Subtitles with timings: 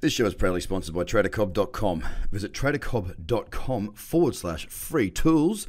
[0.00, 2.04] This show is proudly sponsored by TraderCobb.com.
[2.30, 5.66] Visit TraderCobb.com forward slash free tools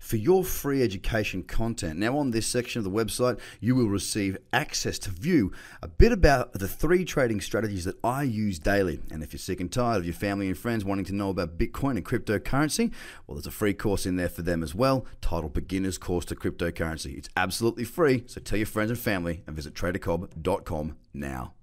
[0.00, 1.96] for your free education content.
[1.96, 6.10] Now, on this section of the website, you will receive access to view a bit
[6.10, 8.98] about the three trading strategies that I use daily.
[9.12, 11.56] And if you're sick and tired of your family and friends wanting to know about
[11.56, 12.92] Bitcoin and cryptocurrency,
[13.28, 16.34] well, there's a free course in there for them as well, titled Beginner's Course to
[16.34, 17.16] Cryptocurrency.
[17.16, 21.54] It's absolutely free, so tell your friends and family and visit TraderCobb.com now.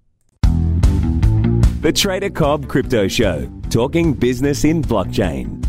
[1.85, 5.61] The Trader Cobb Crypto Show, talking business in blockchain.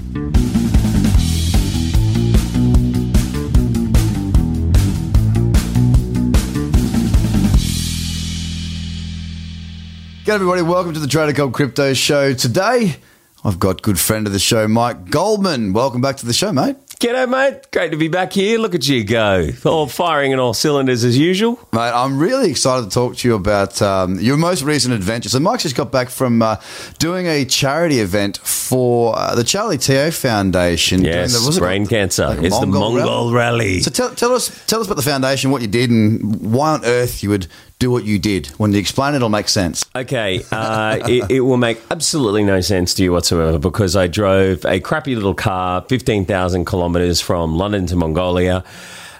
[10.24, 12.32] G'day everybody, welcome to the Trader Cobb Crypto Show.
[12.32, 12.96] Today,
[13.44, 15.74] I've got good friend of the show, Mike Goldman.
[15.74, 16.76] Welcome back to the show, mate.
[16.98, 17.70] G'day, mate.
[17.72, 18.58] Great to be back here.
[18.58, 19.50] Look at you go.
[19.66, 21.58] All firing in all cylinders as usual.
[21.74, 25.28] Mate, I'm really excited to talk to you about um, your most recent adventure.
[25.28, 26.56] So, Mike's just got back from uh,
[26.98, 31.04] doing a charity event for uh, the Charlie Teo Foundation.
[31.04, 32.28] Yes, the- was it brain like- cancer.
[32.28, 33.80] like it's the Mongol rally.
[33.80, 36.84] So, tell, tell us tell us about the foundation, what you did, and why on
[36.86, 37.46] earth you would
[37.78, 38.46] do what you did.
[38.58, 39.84] When you explain it, it'll make sense.
[39.94, 44.64] Okay, uh, it, it will make absolutely no sense to you whatsoever because I drove
[44.64, 48.64] a crappy little car 15,000 kilometers from London to Mongolia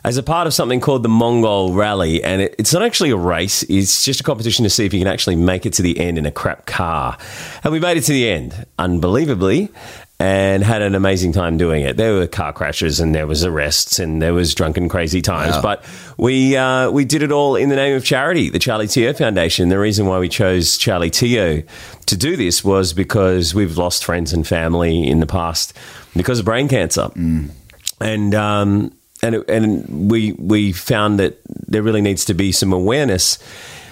[0.07, 2.23] as a part of something called the Mongol Rally.
[2.23, 5.01] And it, it's not actually a race, it's just a competition to see if you
[5.01, 7.19] can actually make it to the end in a crap car.
[7.65, 9.69] And we made it to the end, unbelievably.
[10.19, 11.99] And had an amazing time doing it.
[11.99, 15.61] There were car crashes and there was arrests and there was drunken crazy times, Wow.
[15.61, 15.85] but
[16.17, 19.69] we uh, we did it all in the name of charity, the Charlie Teo Foundation.
[19.69, 21.63] The reason why we chose Charlie Teo
[22.07, 25.75] to do this was because we've lost friends and family in the past
[26.17, 27.11] because of brain cancer,
[28.01, 28.93] and um,
[29.23, 33.39] and and we we found that there really needs to be some awareness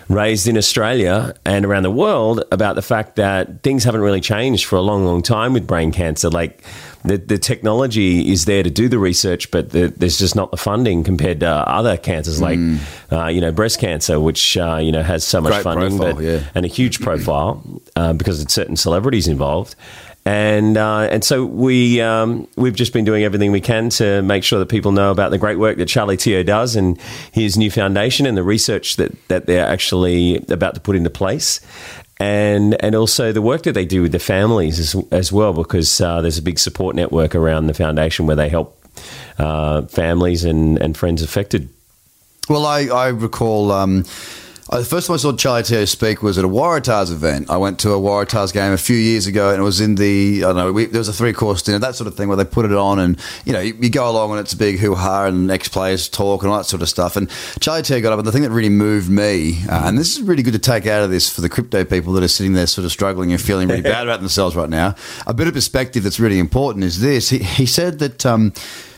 [0.08, 4.66] raised in Australia and around the world about the fact that things haven't really changed
[4.66, 6.28] for a long, long time with brain cancer.
[6.28, 6.62] Like
[7.04, 10.56] the, the technology is there to do the research, but the, there's just not the
[10.56, 12.58] funding compared to other cancers like,
[13.12, 16.14] uh, you know, breast cancer, which, uh, you know, has so much Great funding profile,
[16.14, 16.40] but, yeah.
[16.54, 17.62] and a huge profile
[17.96, 19.74] uh, because of certain celebrities involved.
[20.26, 24.42] And uh, and so we um, we've just been doing everything we can to make
[24.42, 26.98] sure that people know about the great work that Charlie Teo does and
[27.30, 31.60] his new foundation and the research that, that they're actually about to put into place,
[32.18, 36.00] and and also the work that they do with the families as, as well because
[36.00, 38.82] uh, there's a big support network around the foundation where they help
[39.38, 41.68] uh, families and, and friends affected.
[42.48, 44.04] Well, I, I recall um,
[44.74, 47.48] uh, the first time I saw Charlie Teo speak was at a Waratahs event.
[47.48, 50.42] I went to a Waratahs game a few years ago, and it was in the
[50.42, 50.72] I don't know.
[50.72, 52.72] We, there was a three course dinner, that sort of thing, where they put it
[52.72, 55.48] on, and you know you, you go along and it's a big hoo ha, and
[55.48, 57.16] ex players talk and all that sort of stuff.
[57.16, 57.30] And
[57.60, 60.22] Charlie Teo got up, and the thing that really moved me, uh, and this is
[60.22, 62.66] really good to take out of this for the crypto people that are sitting there
[62.66, 64.96] sort of struggling and feeling really bad about themselves right now.
[65.28, 67.28] A bit of perspective that's really important is this.
[67.28, 68.26] He, he said that.
[68.26, 68.52] Um,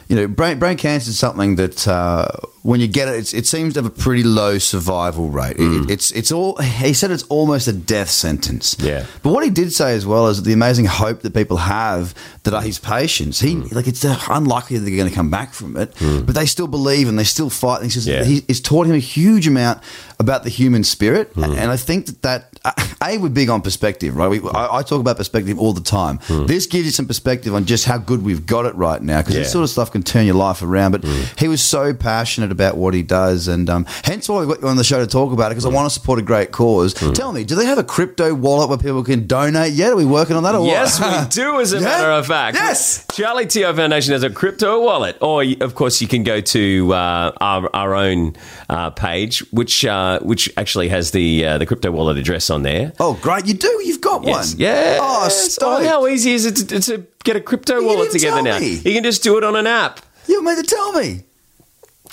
[0.08, 2.28] you know, brain, brain cancer is something that uh,
[2.66, 5.56] when you get it, it's, it seems to have a pretty low survival rate.
[5.56, 5.88] It, mm.
[5.88, 8.76] it's it's all he said it's almost a death sentence.
[8.80, 9.06] Yeah.
[9.22, 12.12] But what he did say as well is the amazing hope that people have
[12.42, 13.38] that are his patients.
[13.38, 13.72] He mm.
[13.72, 16.26] like it's uh, unlikely that they're going to come back from it, mm.
[16.26, 17.76] but they still believe and they still fight.
[17.76, 18.24] And he says Yeah.
[18.24, 19.80] he, it's taught him a huge amount
[20.18, 22.58] about the human spirit, and I think that that
[23.02, 24.28] a we're big on perspective, right?
[24.28, 26.18] We, I, I talk about perspective all the time.
[26.46, 29.34] This gives you some perspective on just how good we've got it right now because
[29.34, 30.92] this sort of stuff can turn your life around.
[30.92, 31.04] But
[31.38, 34.68] he was so passionate about what he does, and um, hence why we got you
[34.68, 36.94] on the show to talk about it because I want to support a great cause.
[36.94, 39.92] Tell me, do they have a crypto wallet where people can donate yet?
[39.92, 40.54] Are we working on that?
[40.54, 40.68] Or what?
[40.68, 41.82] Yes, we do, as a Yeah?
[41.84, 42.56] matter of fact.
[42.56, 43.04] Yes.
[43.12, 45.16] Charlie Teo Foundation has a crypto wallet.
[45.20, 48.34] Or, of course, you can go to uh, our, our own
[48.70, 52.92] uh, page, which uh, which actually has the uh, the crypto wallet address on there.
[52.98, 53.46] Oh, great!
[53.46, 53.68] You do.
[53.84, 54.52] You've got Yes.
[54.52, 54.60] one.
[54.60, 54.98] Yeah.
[55.00, 55.84] Oh, Oh, stoked.
[55.86, 58.58] how easy is it to, to get a crypto wallet together now?
[58.58, 58.74] me.
[58.76, 60.00] You can just do it on an app.
[60.28, 61.24] You meant to tell me.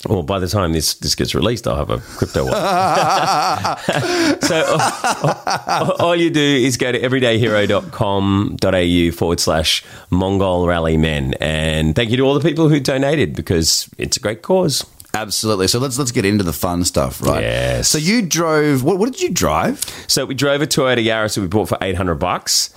[0.06, 2.58] Well, by the time this, this gets released, I'll have a crypto wallet.
[4.44, 4.76] so
[5.68, 11.34] all, all you do is go to everydayhero.com.au forward slash Mongol Rally Men.
[11.40, 14.84] And thank you to all the people who donated because it's a great cause.
[15.14, 15.68] Absolutely.
[15.68, 17.42] So let's let's get into the fun stuff, right?
[17.42, 17.88] Yes.
[17.88, 18.82] So you drove.
[18.82, 19.78] What, what did you drive?
[20.08, 22.74] So we drove a Toyota Yaris that we bought for 800 bucks.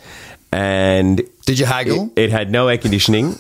[0.51, 2.11] And Did you haggle?
[2.15, 3.39] It, it had no air conditioning.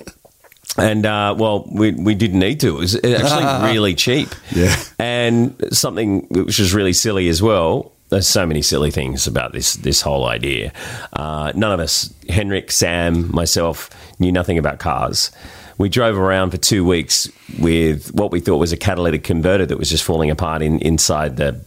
[0.77, 2.75] And uh, well, we, we didn't need to.
[2.75, 4.29] It was actually really cheap.
[4.51, 4.75] Yeah.
[4.99, 7.91] And something which was really silly as well.
[8.09, 10.71] There's so many silly things about this this whole idea.
[11.11, 15.31] Uh, none of us, Henrik, Sam, myself, knew nothing about cars.
[15.77, 17.29] We drove around for two weeks
[17.59, 21.37] with what we thought was a catalytic converter that was just falling apart in, inside
[21.37, 21.59] the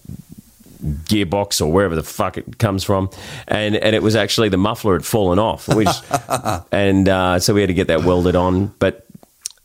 [0.81, 3.11] gearbox or wherever the fuck it comes from,
[3.49, 5.88] and and it was actually the muffler had fallen off, which
[6.73, 9.06] and uh, so we had to get that welded on, but.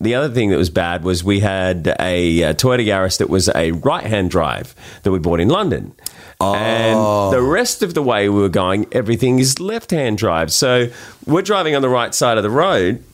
[0.01, 3.47] The other thing that was bad was we had a, uh Toyota Yaris that was
[3.55, 5.93] a right-hand drive that we bought in London,
[6.41, 6.97] and
[7.33, 10.51] the rest of the way we were going, everything is left-hand drive.
[10.51, 10.87] So
[11.25, 13.05] we're driving on the right side of the road,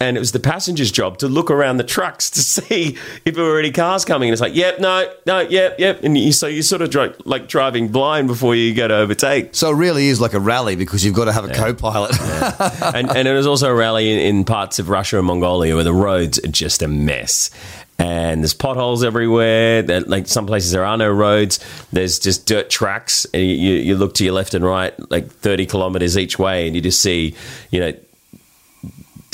[0.00, 3.44] and it was the passenger's job to look around the trucks to see if there
[3.44, 4.28] were any cars coming.
[4.28, 6.02] And it's like, yep, no, no, yep, yep.
[6.02, 9.54] And you, so you're sort of dri like driving blind before you go to overtake.
[9.54, 12.12] So it really is like a rally because you've got to have a co-pilot.
[12.94, 15.84] and, and it was also a rally in, in parts of Russia and Mongolia where
[15.84, 17.50] the roads are just a mess.
[17.96, 19.82] And there's potholes everywhere.
[19.82, 21.60] There- Like some places, there are no roads.
[21.92, 23.24] There's just dirt tracks.
[23.32, 26.66] And you, you you look to your left and right, like 30 kilometers each way,
[26.66, 27.36] and you just see,
[27.70, 27.92] you know,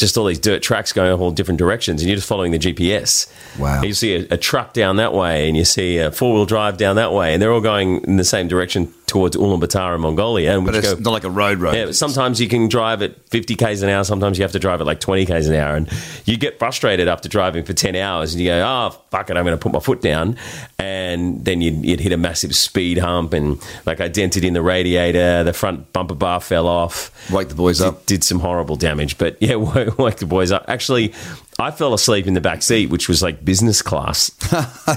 [0.00, 3.30] just all these dirt tracks going all different directions, and you're just following the GPS.
[3.58, 3.76] Wow.
[3.76, 6.46] And you see a, a truck down that way, and you see a four wheel
[6.46, 10.00] drive down that way, and they're all going in the same direction towards Ulaanbaatar in
[10.00, 10.56] Mongolia.
[10.56, 11.74] And but it's go- not like a road road.
[11.74, 14.02] yeah, sometimes you can drive at 50 k's an hour.
[14.04, 15.88] Sometimes you have to drive at like 20 k's an hour, and
[16.24, 19.44] you get frustrated after driving for 10 hours, and you go, "Oh fuck it, I'm
[19.44, 20.36] going to put my foot down,"
[20.78, 24.62] and then you'd, you'd hit a massive speed hump, and like I dented in the
[24.62, 27.10] radiator, the front bumper bar fell off.
[27.30, 28.06] Wake the boys Did, up.
[28.06, 30.64] did some horrible damage, but yeah, woke the boys up.
[30.68, 31.12] Actually,
[31.60, 34.30] I fell asleep in the back seat, which was like business class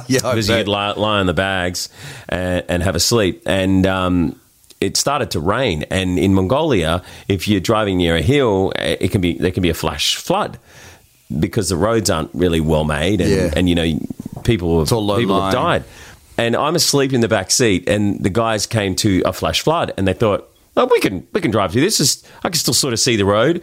[0.08, 1.90] yeah, because you could lie, lie on the bags
[2.30, 3.42] and, and have a sleep.
[3.46, 4.40] And um,
[4.80, 5.84] it started to rain.
[5.92, 9.64] And in Mongolia, if you're driving near a hill, eh, it can be there can
[9.64, 10.58] be a flash flood
[11.40, 13.54] because the roads aren't really well made, and, Yeah.
[13.56, 14.00] and you know
[14.44, 15.84] people have, people have died.
[16.38, 19.94] And I'm asleep in the back seat, and the guys came to a flash flood,
[19.98, 22.00] and they thought, "Oh, we can we can drive through this.
[22.00, 23.62] Is I can still sort of see the road."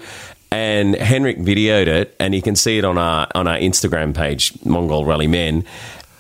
[0.53, 4.53] And Henrik videoed it, and you can see it on our on our Instagram page,
[4.65, 5.65] Mongol Rally Men.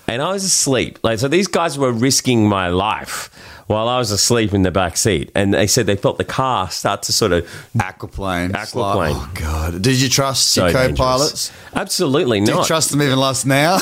[0.06, 0.98] And I was asleep.
[1.02, 3.30] Like so, these guys were risking my life
[3.70, 5.30] while I was asleep in the back seat.
[5.32, 7.44] And they said they felt the car start to sort of
[7.76, 8.50] aquaplane.
[8.50, 9.12] Aquaplane.
[9.14, 9.80] oh god!
[9.80, 11.52] Did you trust so your co-pilots?
[11.72, 12.66] Absolutely Do you not.
[12.66, 13.78] trust them even less now?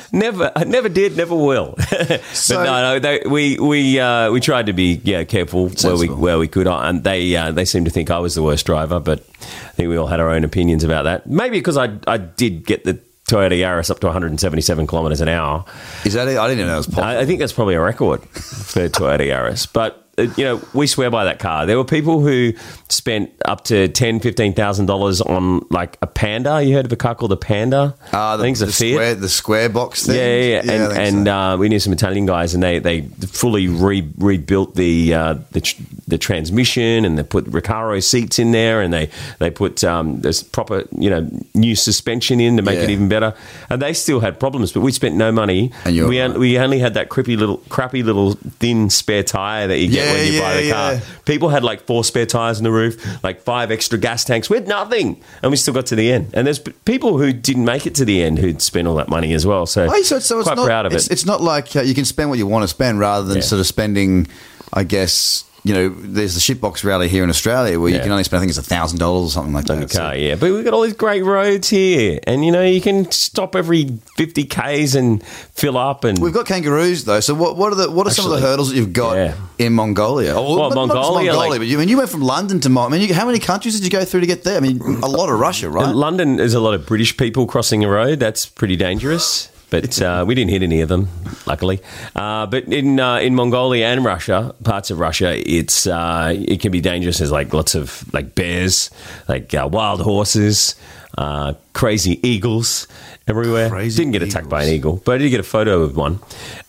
[0.12, 1.76] Never, I never did, never will.
[2.32, 5.96] So- but no, no, they, we we uh, we tried to be yeah careful where
[5.96, 8.64] we where we could, and they uh, they seemed to think I was the worst
[8.64, 11.26] driver, but I think we all had our own opinions about that.
[11.26, 12.98] Maybe because I I did get the
[13.28, 15.64] Toyota Yaris up to 177 kilometers an hour.
[16.04, 16.38] Is that it?
[16.38, 17.04] I didn't even know it was possible.
[17.04, 19.70] I, I think that's probably a record for Toyota Yaris.
[19.70, 21.66] But you know, we swear by that car.
[21.66, 22.52] There were people who
[22.88, 26.62] spent up to ten, fifteen thousand dollars on like a Panda.
[26.62, 27.94] You heard of a car called a Panda?
[28.12, 28.74] Ah, the, I think the Fiat.
[28.74, 30.16] square, the square box thing.
[30.16, 30.70] Yeah, yeah, yeah.
[30.70, 31.32] I and and so.
[31.32, 35.60] uh, we knew some Italian guys, and they they fully re- rebuilt the uh, the
[35.60, 40.20] tr- the transmission, and they put Recaro seats in there, and they they put um,
[40.20, 43.34] this proper you know new suspension in to make it even better.
[43.70, 45.72] And they still had problems, but we spent no money.
[45.84, 46.30] And you're we right.
[46.30, 50.06] on- we only had that crappy little crappy little thin spare tire that you get
[50.06, 50.92] Yeah, when you buy yeah, the car.
[50.94, 51.00] yeah.
[51.24, 54.48] People had like four spare tires in the roof, like five extra gas tanks.
[54.50, 56.30] We had nothing, and we still got to the end.
[56.34, 59.32] And there's people who didn't make it to the end who'd spent all that money
[59.34, 59.66] as well.
[59.66, 61.12] So, Hey, so, so it's quite not, proud of it's, it.
[61.12, 63.42] It's not like uh, you can spend what you want to spend rather than Yeah.
[63.42, 64.26] sort of spending,
[64.72, 68.24] I guess, you know, there's the shitbox rally here in Australia where you can only
[68.24, 69.88] spend, I think it's a thousand dollars or something like that.
[69.88, 70.36] the car, yeah.
[70.36, 73.98] But we've got all these great roads here, and you know you can stop every
[74.16, 76.04] fifty k's and fill up.
[76.04, 77.20] And We've got kangaroos though.
[77.20, 79.34] So what, what are the what are some of the hurdles that you've got yeah.
[79.58, 80.32] in Mongolia?
[80.34, 82.60] Oh, Well, not- not Mongolia, Mongolia, like- but you I mean you went from London
[82.60, 84.56] to Mon- I mean, you, how many countries did you go through to get there?
[84.56, 85.94] I mean, a lot of Russia, right?
[85.94, 88.20] London, there's a lot of British people crossing the road.
[88.20, 89.50] That's pretty dangerous.
[89.70, 91.08] But uh, we didn't hit any of them,
[91.46, 91.80] luckily.
[92.16, 96.72] Uh, but in uh, in Mongolia and Russia, parts of Russia, it's uh, it can
[96.72, 97.18] be dangerous.
[97.18, 98.90] There's like lots of like bears,
[99.28, 100.74] like uh, wild horses,
[101.18, 102.88] uh, crazy eagles
[103.26, 103.68] everywhere.
[103.68, 106.20] Crazy Didn't get attacked by an eagle, but I did get a photo of one.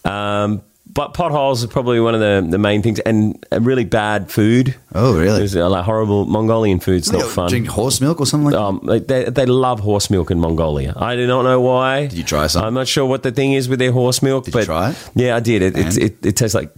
[0.03, 4.75] Um, but potholes are probably one of the, the main things, and really bad food.
[4.95, 5.37] Oh, really?
[5.39, 7.49] There's uh, like horrible Mongolian food's not fun.
[7.49, 8.61] Drink horse milk or something like that.
[8.61, 10.93] Um, they- they, they love horse milk in Mongolia.
[10.97, 12.07] I do not know why.
[12.07, 12.63] Did you try some?
[12.65, 14.45] I'm not sure what the thing is with their horse milk.
[14.45, 15.09] Did you but try it?
[15.15, 15.61] Yeah, I did.
[15.61, 16.73] It, it, it, it tastes like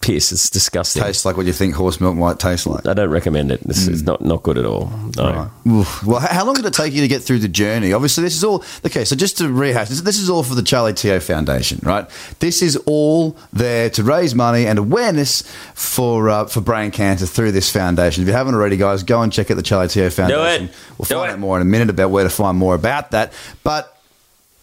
[0.00, 0.32] piss.
[0.32, 1.02] It's disgusting.
[1.02, 2.86] Tastes like what you think horse milk might taste like.
[2.86, 3.60] I don't recommend it.
[3.62, 4.90] It's, it's not, not good at all.
[5.16, 5.50] No.
[5.64, 5.86] Right.
[6.04, 7.92] Well, how long did it take you to get through the journey?
[7.92, 9.04] Obviously, this is all okay.
[9.04, 12.08] So, just to rehash, this, this is all for the Charlie Teo Foundation, right?
[12.40, 15.42] This is all there to raise money and awareness
[15.74, 18.22] for uh, for brain cancer through this foundation.
[18.22, 20.66] If you haven't already, guys, go and check out the Charlie Teo Foundation.
[20.66, 20.76] Do it.
[20.98, 21.32] We'll Do find it.
[21.34, 23.32] out more in a minute about where to find more about that.
[23.62, 23.96] But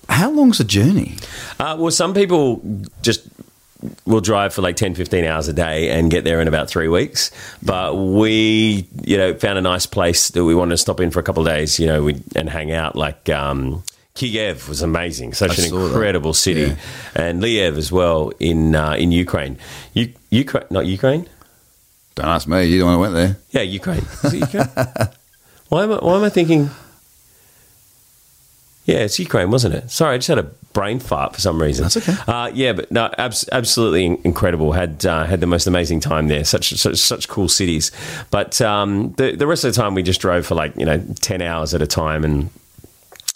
[0.07, 1.15] how long's the journey?
[1.59, 2.61] Uh, well, some people
[3.01, 3.27] just
[4.05, 6.87] will drive for like 10, 15 hours a day and get there in about three
[6.89, 7.31] weeks.
[7.63, 11.19] But we, you know, found a nice place that we wanted to stop in for
[11.19, 13.83] a couple of days, you know, we, and hang out like um,
[14.15, 15.85] Kiev was amazing, such I an saw that.
[15.93, 16.75] incredible city, Yeah.
[17.15, 19.57] and Lviv as well in uh, in Ukraine.
[19.93, 21.25] U- Ukraine, not Ukraine.
[22.15, 22.65] Don't ask me.
[22.65, 23.37] You the one who went there.
[23.51, 24.05] Yeah, Ukraine.
[24.25, 24.67] Is it Ukraine?
[25.69, 25.95] why am I?
[26.03, 26.69] Why am I thinking?
[28.85, 29.89] Yeah, it's Ukraine, wasn't it?
[29.91, 31.83] Sorry, I just had a brain fart for some reason.
[31.83, 32.15] That's okay.
[32.27, 34.71] Uh, yeah, but no, abs- absolutely incredible.
[34.71, 36.43] Had uh, had the most amazing time there.
[36.45, 37.91] Such such, such cool cities.
[38.31, 41.03] But um, the the rest of the time we just drove for like you know
[41.21, 42.49] ten hours at a time and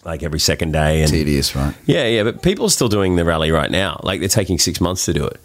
[0.05, 1.73] like every second day and Tedious, right?
[1.85, 3.99] yeah, yeah, but people are still doing the rally right now.
[4.03, 5.39] Like they're taking six months to do it.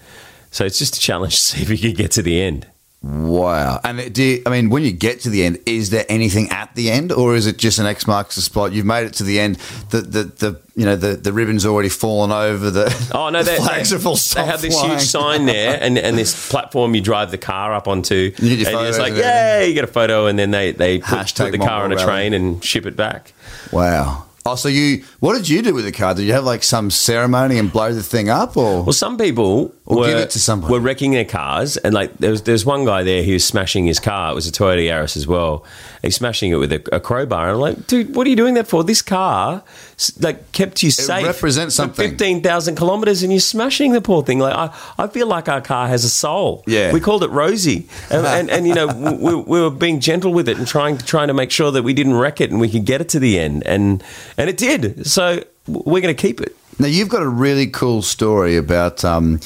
[0.50, 2.66] So it's just a challenge to see if we can get to the end.
[3.00, 3.81] Wow.
[3.85, 6.50] And it- do you, I mean, when you get to the end, is there anything
[6.50, 8.73] at the end, or is it just an X marks the spot?
[8.73, 9.57] You've made it to the end.
[9.90, 12.71] The the, the you know the, the ribbon's already fallen over.
[12.71, 14.17] The Oh no, the they, flags they, are full.
[14.17, 17.87] they have this huge sign there, and, and this platform you drive the car up
[17.87, 18.14] onto.
[18.14, 20.99] You get your and it's like, yeah, you get a photo, and then they they
[20.99, 23.33] put, put the car on a train and ship it back.
[23.73, 24.25] Wow.
[24.50, 25.05] Oh, so you?
[25.21, 26.14] What did you do with the car?
[26.14, 29.75] Did you have like some ceremony and blow the thing up, or Well, some people
[29.85, 30.73] Or were, give it to somebody.
[30.73, 33.87] were wrecking their cars, and like there was there's one guy there who was smashing
[33.87, 34.33] his car.
[34.33, 35.64] It was a Toyota Yaris as well.
[36.02, 38.55] He's smashing it with a, a crowbar, and I'm like, dude, what are you doing
[38.55, 38.85] that for?
[38.85, 39.62] This car
[40.21, 41.26] like kept you safe.
[41.26, 42.11] represents something.
[42.11, 44.38] Fifteen thousand kilometers, and you're smashing the poor thing.
[44.38, 46.62] Like I, I feel like our car has a soul.
[46.67, 46.93] Yeah.
[46.93, 50.49] we called it Rosie, and and, and you know we, we were being gentle with
[50.49, 52.71] it and trying to trying to make sure that we didn't wreck it and we
[52.71, 54.02] could get it to the end, and
[54.37, 55.07] and it did.
[55.07, 56.57] So we're going to keep it.
[56.78, 59.40] Now you've got a really cool story about um,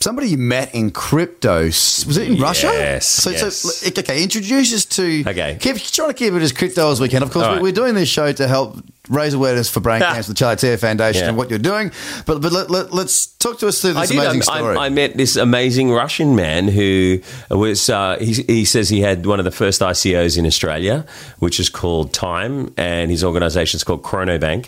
[0.00, 1.64] somebody you met in crypto.
[1.66, 2.66] Was it in Russia?
[2.66, 3.56] Yes, So, yes.
[3.56, 5.24] so okay, introduce us to.
[5.26, 5.56] Okay.
[5.60, 7.22] keep trying to keep it as crypto as we can.
[7.22, 7.62] Of course, right.
[7.62, 10.12] we're doing this show to help raise awareness for brain Ah.
[10.14, 11.28] cancer, the Charlie Teo Foundation, Yeah.
[11.28, 11.90] and what you're doing.
[12.24, 14.18] But but let, let, us talk to us through this I did.
[14.22, 14.76] amazing I, story.
[14.76, 17.90] I, I met this amazing Russian man who was.
[17.90, 21.04] Uh, he, he says he had one of the first ICOs in Australia,
[21.40, 24.66] which is called Time, and his organisation is called Chronobank.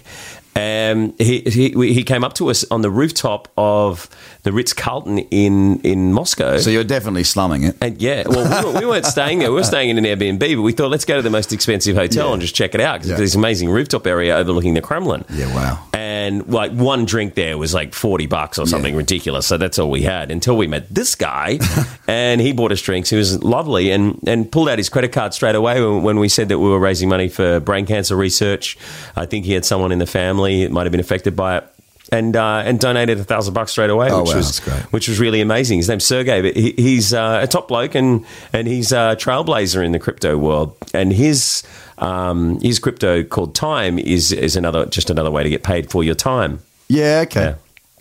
[0.57, 4.09] And he, he he came up to us on the rooftop of
[4.45, 6.59] the Ritz Carlton in in Moscow.
[6.59, 7.77] so you're definitely slumming it.
[7.81, 9.51] And yeah, well, we, were, we weren't staying there.
[9.51, 11.97] We were staying in an Airbnb, but we thought let's go to the most expensive
[11.97, 12.33] hotel Yeah.
[12.35, 13.17] and just check it out because Yeah.
[13.17, 15.25] there's this amazing rooftop area overlooking the Kremlin.
[15.33, 15.85] Yeah, wow.
[16.05, 18.99] And like one drink there was like 40 bucks or something Yeah.
[18.99, 19.47] ridiculous.
[19.47, 21.59] So that's all we had until we met this guy
[22.09, 23.09] and he bought us drinks.
[23.09, 26.29] He was lovely and, and pulled out his credit card straight away when, when we
[26.29, 28.77] said that we were raising money for brain cancer research.
[29.17, 31.74] I think he had someone in the family that might have been affected by it.
[32.15, 34.59] And uh, and donated a thousand bucks straight away, Oh, which wow, was
[34.91, 35.79] which was really amazing.
[35.79, 39.85] His name's Sergey, but he, he's uh, a top bloke and and he's a trailblazer
[39.85, 40.77] in the crypto world.
[40.93, 41.63] And his
[41.99, 46.05] um, his crypto called Time is is another just another way to get paid for
[46.05, 46.61] your time.
[46.89, 47.41] Yeah, okay.
[47.41, 47.55] Yeah.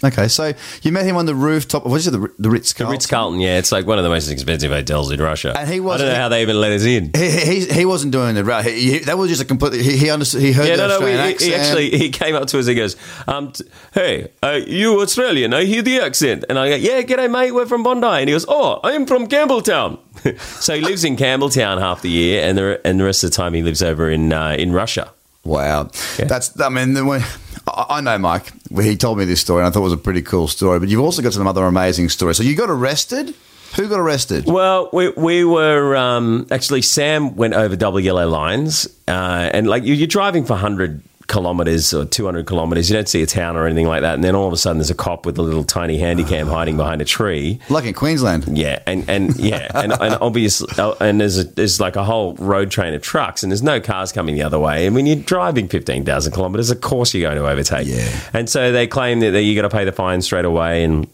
[0.03, 1.85] Okay, so you met him on the rooftop.
[1.85, 2.11] Of what is it?
[2.11, 2.91] The, the Ritz The Carlton.
[2.91, 5.53] Ritz Carlton, yeah, it's like one of the most expensive hotels in Russia.
[5.57, 7.11] And he wasn't- don't know how they even let us in.
[7.15, 8.61] He, he, he wasn't doing the.
[8.63, 9.81] He, he, that was just a completely.
[9.81, 10.41] He, he understood.
[10.41, 11.05] He heard Yeah, the no, no.
[11.05, 11.11] We,
[11.45, 12.65] he, actually he came up to us.
[12.67, 15.53] He goes, um, t- "Hey, uh, you Australian?
[15.53, 17.51] I hear the accent." And I go, "Yeah, g'day, mate.
[17.51, 19.99] We're from Bondi." And he goes, "Oh, I'm from Campbelltown."
[20.61, 23.35] so he lives in Campbelltown half the year, and the and the rest of the
[23.35, 25.11] time he lives over in uh, in Russia.
[25.45, 26.25] Wow, Yeah.
[26.25, 26.59] that's.
[26.59, 27.25] I mean, the-
[27.75, 28.51] I know Mike.
[28.71, 30.79] He told me this story, and I thought it was a pretty cool story.
[30.79, 32.37] But you've also got some other amazing stories.
[32.37, 33.33] So you got arrested.
[33.75, 34.45] Who got arrested?
[34.45, 39.83] Well, we, we were um, actually Sam went over double yellow lines, uh, and like
[39.83, 43.65] you, you're driving for hundred kilometers or 200 kilometers, you don't see a town or
[43.65, 45.63] anything like that, and then all of a sudden there's a cop with a little
[45.63, 47.59] tiny handy cam hiding behind a tree.
[47.69, 48.57] Like in Queensland.
[48.57, 52.33] Yeah, and and yeah, and, and obviously, uh, and there's a, there's like a whole
[52.35, 54.85] road train of trucks, and there's no cars coming the other way.
[54.85, 57.87] And when you're driving fifteen thousand kilometers, of course you're going to overtake.
[57.87, 58.09] Yeah.
[58.33, 61.07] And so they claim that, that you got to pay the fine straight away, and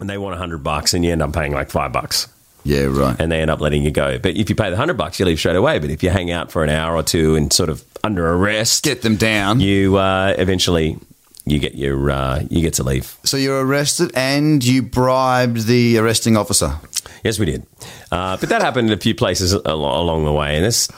[0.00, 2.28] and they want hundred bucks, and you end up paying like five bucks
[2.66, 3.16] Yeah, right.
[3.20, 4.18] and they end up letting you go.
[4.18, 5.78] But if you pay the hundred bucks, you leave straight away.
[5.78, 8.82] But if you hang out for an hour or two and sort of under arrest,
[8.84, 9.60] Get them down.
[9.60, 10.98] you uh, eventually
[11.44, 13.16] you get your uh, you get to leave.
[13.24, 16.74] So you're arrested, and you bribed the arresting officer.
[17.22, 17.66] Yes, we did.
[18.10, 20.88] Uh, but that happened in a few places al- along the way, and that's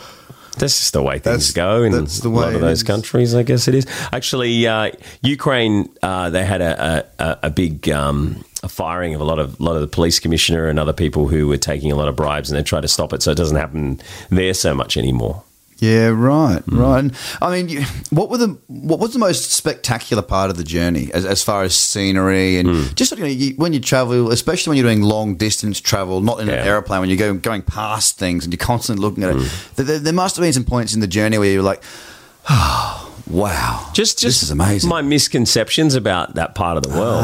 [0.59, 2.83] that's just the way That's- things go in that's the a lot of those is.
[2.83, 3.35] countries.
[3.35, 3.87] I guess it is.
[4.13, 4.91] Actually, uh,
[5.23, 7.89] Ukraine uh, they had a a, a big.
[7.91, 11.29] Um, a firing of a lot of lot of the police commissioner and other people
[11.29, 13.37] who were taking a lot of bribes, and they tried to stop it so it
[13.37, 14.00] doesn't happen
[14.31, 15.43] there so much anymore.
[15.81, 16.77] Yeah, right, Hmm.
[16.81, 16.99] right.
[16.99, 21.09] And, I mean, what were the what was the most spectacular part of the journey
[21.15, 22.83] as, as far as scenery and Hmm.
[22.97, 26.41] just you know, you, when you travel, especially when you're doing long distance travel, not
[26.41, 29.43] in an airplane, when you're going going past things and you're constantly looking at it.
[29.43, 29.49] Hmm.
[29.77, 31.81] There- There, there must have been some points in the journey where you're like,
[32.50, 34.89] oh, wow, just just this is amazing.
[34.89, 37.23] My misconceptions about that part of the world,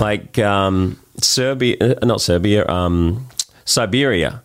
[0.00, 3.26] like um, Serbia, uh, not Serbia, um,
[3.64, 4.42] Siberia.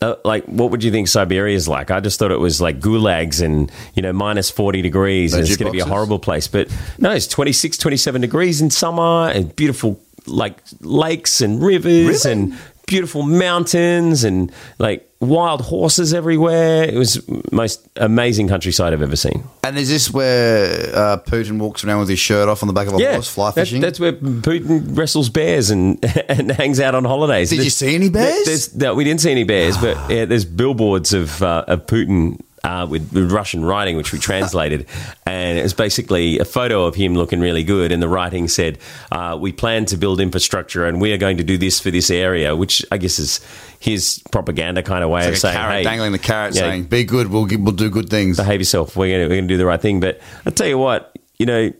[0.00, 1.90] uh, like, what would you think Siberia is like?
[1.92, 5.32] I just thought it was like gulags and, you know, minus 40 degrees.
[5.32, 6.48] and it's going to be a horrible place.
[6.48, 12.32] But no, it's 26, 27 degrees in summer and beautiful, like, lakes and rivers Really?
[12.32, 16.84] and beautiful mountains and, like, wild horses everywhere.
[16.84, 17.22] It was
[17.52, 19.44] most amazing countryside I've ever seen.
[19.62, 22.88] And is this where uh, Putin walks around with his shirt off on the back
[22.88, 23.80] of a horse, fly that- fishing?
[23.80, 27.50] that's where Putin wrestles bears and and hangs out on holidays.
[27.50, 28.44] Did you see any bears?
[28.44, 32.40] there's- no, we didn't see any bears, but yeah, there's billboards of uh, of Putin.
[32.64, 34.86] Uh, with, with Russian writing, which we translated,
[35.26, 37.90] and it was basically a photo of him looking really good.
[37.90, 38.78] And the writing said,
[39.10, 42.08] uh, "We plan to build infrastructure, and we are going to do this for this
[42.08, 43.40] area," which I guess is
[43.80, 46.84] his propaganda kind of way It's of saying, carrot "Hey, dangling the carrot, yeah, saying,
[46.84, 48.96] "Be good, we'll we'll do good things." behave yourself.
[48.96, 49.98] We're going we're to do the right thing.
[49.98, 51.72] But I'll tell you what, you know,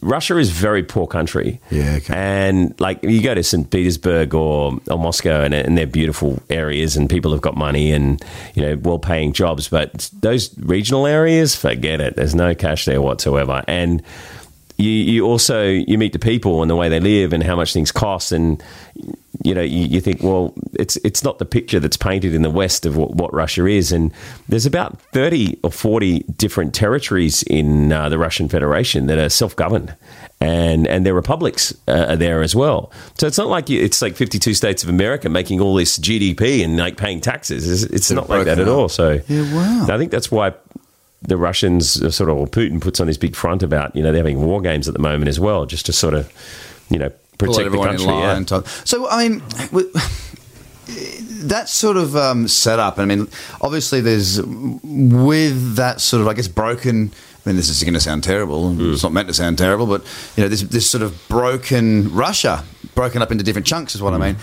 [0.00, 1.60] Russia is a very poor country.
[1.70, 2.14] Yeah, okay.
[2.14, 3.70] And like you go to St.
[3.70, 8.24] Petersburg or, or Moscow and, and they're beautiful areas and people have got money and,
[8.54, 9.68] you know, well paying jobs.
[9.68, 12.16] But those regional areas, forget it.
[12.16, 13.62] There's no cash there whatsoever.
[13.68, 14.02] And
[14.76, 17.72] you, you also you meet the people and the way they live and how much
[17.72, 18.62] things cost and
[19.42, 22.50] you know you, you think well it's it's not the picture that's painted in the
[22.50, 23.92] west of what, what Russia is.
[23.92, 24.12] And
[24.48, 29.94] there's about 30 or 40 different territories in uh, the Russian Federation that are self-governed
[30.40, 32.92] and and their republics uh, are there as well.
[33.18, 36.62] So it's not like you, it's like 52 states of America making all this GDP
[36.62, 37.82] and like paying taxes.
[37.82, 38.88] It's, it's not like that at all.
[38.88, 39.86] So Yeah, wow.
[39.88, 40.52] I think that's why
[41.26, 44.20] the Russians sort of, or Putin puts on this big front about, you know, they're
[44.22, 46.30] having war games at the moment as well, just to sort of,
[46.90, 48.06] you know, protect the country.
[48.06, 48.60] yeah.
[48.84, 49.42] So, I mean,
[49.72, 49.92] w-
[51.48, 52.98] that sort of um, setup.
[52.98, 53.28] I mean,
[53.60, 57.10] obviously, there's with that sort of, I guess, broken.
[57.44, 58.72] I mean, this is going to sound terrible.
[58.72, 58.92] Hmm.
[58.92, 60.02] It's not meant to sound terrible, but
[60.36, 62.64] you know, this this sort of broken Russia,
[62.94, 64.22] broken up into different chunks, is what Hmm.
[64.22, 64.36] I mean.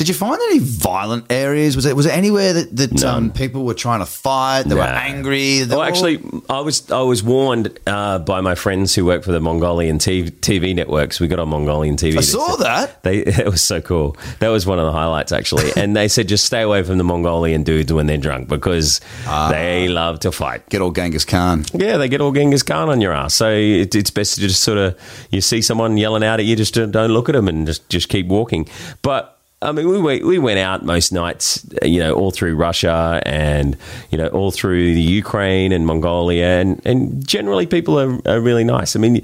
[0.00, 1.76] Did you find any violent areas?
[1.76, 4.62] Was it was it anywhere that, that um, people were trying to fight?
[4.62, 5.58] They were angry.
[5.60, 9.24] They Well, were- actually, I was I was warned uh, by my friends who work
[9.24, 11.20] for the Mongolian TV, TV networks.
[11.20, 12.16] We got on Mongolian TV.
[12.16, 13.02] I saw that.
[13.02, 14.16] They it was so cool.
[14.38, 15.70] That was one of the highlights actually.
[15.76, 19.50] and they said just stay away from the Mongolian dudes when they're drunk because Ah.
[19.50, 20.66] they love to fight.
[20.70, 21.66] Get all Genghis Khan.
[21.74, 23.34] Yeah, they get all Genghis Khan on your ass.
[23.34, 24.98] So it, it's best to just sort of
[25.30, 27.86] you see someone yelling out at you, just don't don't look at them and just
[27.90, 28.66] just keep walking.
[29.02, 33.76] But I mean, we we went out most nights, you know, all through Russia and
[34.10, 38.64] you know all through the Ukraine and Mongolia, and and generally people are, are really
[38.64, 38.96] nice.
[38.96, 39.22] I mean,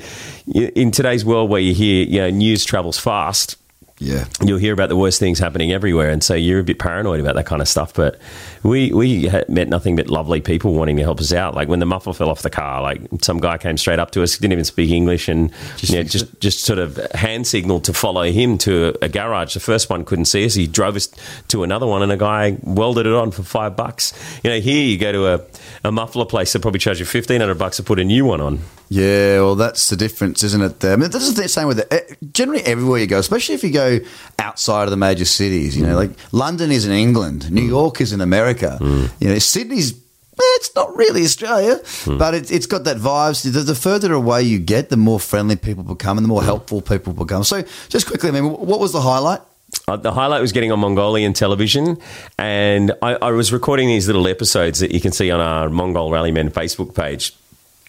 [0.55, 3.57] in today's world where you hear you know news travels fast
[3.99, 4.27] Yeah.
[4.45, 7.35] you'll hear about the worst things happening everywhere, and so you're a bit paranoid about
[7.37, 7.95] that kind of stuff.
[7.95, 8.19] But
[8.63, 11.55] we we met nothing but lovely people wanting to help us out.
[11.55, 14.23] Like when the muffler fell off the car, like some guy came straight up to
[14.23, 17.85] us, didn't even speak English, and Just yeah, fix just just sort of hand signaled
[17.85, 19.55] to follow him to a, a garage.
[19.55, 21.09] The first one couldn't see us; he drove us
[21.49, 24.13] to another one, and a guy welded it on for five bucks.
[24.45, 25.41] You know, here you go to a,
[25.85, 28.43] a muffler place, they probably charge you fifteen hundred bucks to put a new one
[28.43, 28.61] on.
[28.89, 30.81] Yeah, well, that's the difference, isn't it?
[30.81, 31.89] There, I mean, that's the same with it.
[31.91, 33.99] Eh, Generally, everywhere you go, especially if you go
[34.39, 38.13] outside of the major cities, you know, like London is in England, New York is
[38.13, 38.79] in America.
[39.21, 39.93] You know, Sydney's.
[39.93, 43.43] eh, It's not really Australia, but it, it's got that vibes.
[43.43, 46.81] The, the further away you get, the more friendly people become and the more helpful
[46.81, 47.43] people become.
[47.45, 49.41] So, just quickly, I mean, what was the highlight?
[49.89, 51.99] Uh, the highlight was getting on Mongolian television,
[52.39, 56.11] and I, I was recording these little episodes that you can see on our Mongol
[56.13, 57.35] Rallymen Facebook page.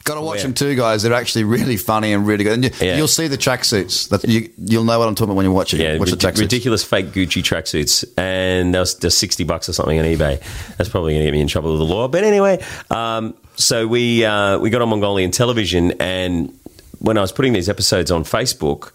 [0.08, 0.44] Got to watch Yeah.
[0.44, 1.04] them too, guys.
[1.04, 2.54] They're actually really funny and really good.
[2.54, 2.96] And you, Yeah.
[2.96, 4.08] you'll see the tracksuits.
[4.28, 5.82] You, you'll know what I'm talking about when you watch it.
[5.82, 6.40] Yeah, watch the rid- tracksuits.
[6.40, 10.40] ridiculous fake Gucci tracksuits, and they're, they're sixty bucks or something on eBay.
[10.78, 12.08] That's probably going to get me in trouble with the law.
[12.08, 16.58] But anyway, um, so we uh, we got on Mongolian television, and
[17.00, 18.92] when I was putting these episodes on Facebook,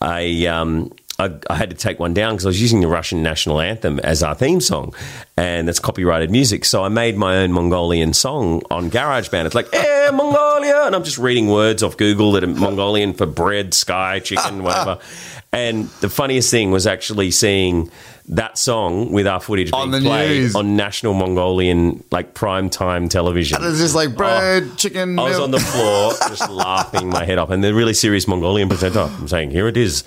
[0.00, 0.46] I.
[0.46, 3.60] Um, I, I had to take one down because I was using the Russian national
[3.60, 4.94] anthem as our theme song,
[5.36, 6.64] and that's copyrighted music.
[6.64, 9.46] So I made my own Mongolian song on GarageBand.
[9.46, 13.26] It's like, "Eh, Mongolia," and I'm just reading words off Google that are Mongolian for
[13.26, 14.98] bread, sky, chicken, whatever.
[15.52, 17.88] And the funniest thing was actually seeing
[18.30, 20.56] that song with our footage On being the played news.
[20.56, 23.58] on national Mongolian like prime time television.
[23.58, 25.16] And it's just like bread, chicken.
[25.16, 25.44] I was milk.
[25.44, 29.08] on the floor just laughing my head off, and the really serious Mongolian presenter.
[29.16, 30.02] I'm saying, here it is.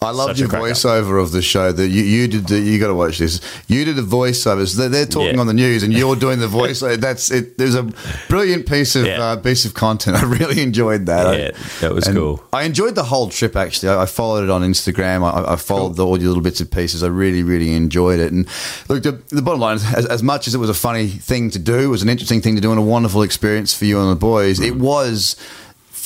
[0.00, 1.72] I loved your voiceover of the show.
[1.72, 2.46] That you, you did.
[2.46, 3.40] The, you got to watch this.
[3.66, 4.76] You did the voiceovers.
[4.76, 5.40] They're, they're talking Yeah.
[5.40, 6.80] on the news, and you're doing the voice.
[6.80, 7.58] That's it.
[7.58, 7.82] There's a
[8.28, 9.20] brilliant piece of Yeah.
[9.20, 10.16] uh, piece of content.
[10.22, 11.36] I really enjoyed that.
[11.36, 12.44] Yeah, that was And cool.
[12.52, 13.56] I enjoyed the whole trip.
[13.56, 15.22] Actually, I, I followed it on Instagram.
[15.24, 17.02] I, I followed the, all your little bits and pieces.
[17.02, 18.30] I really, really enjoyed it.
[18.32, 18.46] And
[18.88, 21.50] look, the, the bottom line is, as, as much as it was a funny thing
[21.50, 24.00] to do, it was an interesting thing to do, and a wonderful experience for you
[24.00, 24.60] and the boys.
[24.60, 25.34] It was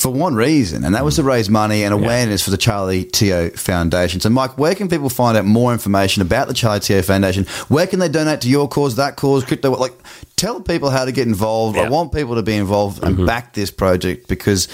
[0.03, 1.17] for one reason, and that was mm.
[1.17, 4.19] to raise money and awareness for the Charlie Teo Foundation.
[4.19, 7.45] So, Mike, where can people find out more information about the Charlie Teo Foundation?
[7.69, 9.71] Where can they donate to your cause, that cause, crypto?
[9.71, 9.93] Like,
[10.35, 11.77] tell people how to get involved.
[11.77, 13.25] I want people to be involved and mm-hmm.
[13.25, 14.67] back this project because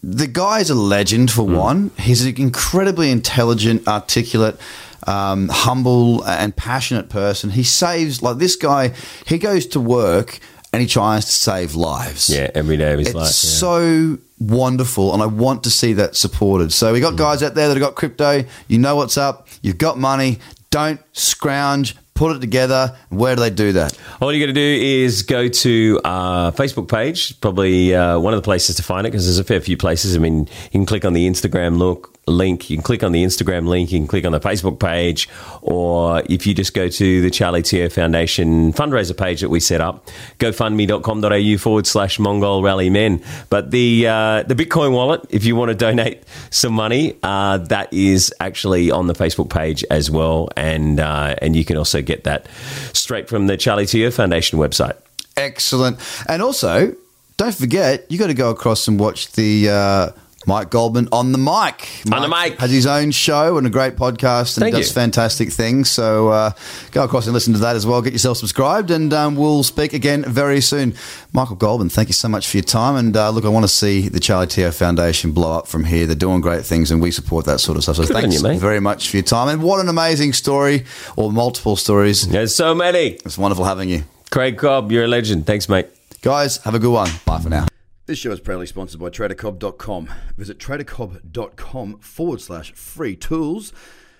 [0.00, 1.56] the guy is a legend for mm.
[1.56, 1.90] one.
[1.98, 4.60] He's an incredibly intelligent, articulate,
[5.08, 7.50] um, humble, and passionate person.
[7.50, 8.92] He saves like this guy.
[9.26, 10.38] He goes to work
[10.76, 12.28] and he tries to save lives.
[12.28, 13.24] Yeah, every day of his It's life.
[13.24, 13.30] yeah.
[13.30, 16.70] so wonderful, and I want to see that supported.
[16.70, 17.18] So we got Mm.
[17.18, 18.44] guys out there that have got crypto.
[18.68, 19.48] You know what's up.
[19.62, 20.38] You've got money.
[20.70, 21.96] Don't scrounge.
[22.12, 22.94] Put it together.
[23.08, 23.96] Where do they do that?
[24.20, 28.38] All you got to do is go to our Facebook page, probably uh, one of
[28.38, 30.14] the places to find it because there's a fair few places.
[30.16, 33.24] I mean, you can click on the Instagram look link, you can click on the
[33.24, 35.28] Instagram link, you can click on the Facebook page,
[35.62, 39.80] or if you just go to the Charlie Teo Foundation fundraiser page that we set
[39.80, 40.06] up,
[40.38, 43.22] gofundme.com.au forward slash Mongol Rally Men.
[43.48, 47.92] But the uh, the Bitcoin wallet, if you want to donate some money, uh, that
[47.92, 52.24] is actually on the Facebook page as well, and uh, and you can also get
[52.24, 52.46] that
[52.92, 54.96] straight from the Charlie Teo Foundation website.
[55.36, 55.98] Excellent.
[56.28, 56.94] And also,
[57.36, 60.10] don't forget, you got to go across and watch the uh,
[60.46, 61.88] Mike Goldman on the mic.
[62.12, 62.58] On the mic.
[62.60, 64.94] has his own show and a great podcast and Thank does you.
[64.94, 65.90] fantastic things.
[65.90, 66.52] So uh,
[66.92, 68.00] go across and listen to that as well.
[68.00, 70.94] Get yourself subscribed, and um, we'll speak again very soon.
[71.32, 72.96] Michael Goldman, thank you so much for your time.
[72.96, 76.06] And uh, look, I want to see the Charlie Teo Foundation blow up from here.
[76.06, 77.96] They're doing great things, and we support that sort of stuff.
[77.96, 79.48] So Good thanks you, very much for your time.
[79.48, 80.84] And what an amazing story,
[81.16, 82.26] or multiple stories.
[82.28, 83.18] There's so many.
[83.24, 84.04] It's wonderful having you.
[84.30, 85.46] Craig Cobb, you're a legend.
[85.46, 85.88] Thanks, mate.
[86.22, 87.10] Guys, have a good one.
[87.24, 87.66] Bye for now.
[88.06, 90.08] This show is proudly sponsored by TraderCobb.com.
[90.36, 93.72] Visit TraderCobb.com forward slash free tools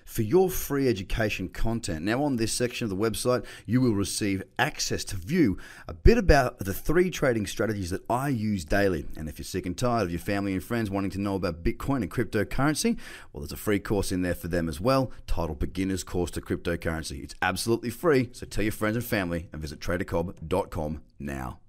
[0.04, 2.04] for your free education content.
[2.04, 6.18] Now, on this section of the website, you will receive access to view a bit
[6.18, 9.06] about the three trading strategies that I use daily.
[9.16, 11.62] And if you're sick and tired of your family and friends wanting to know about
[11.62, 12.98] Bitcoin and cryptocurrency,
[13.32, 16.40] well, there's a free course in there for them as well, titled Beginner's Course to
[16.40, 17.22] Cryptocurrency.
[17.22, 21.60] It's absolutely free, so tell your friends and family and visit TraderCobb.com now.